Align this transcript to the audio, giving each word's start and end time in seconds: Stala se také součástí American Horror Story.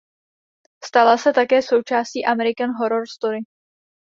Stala 0.85 1.17
se 1.17 1.33
také 1.33 1.61
součástí 1.61 2.25
American 2.25 2.69
Horror 2.79 3.03
Story. 3.17 3.39